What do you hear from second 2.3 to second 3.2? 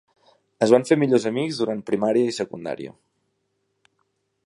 i secundària.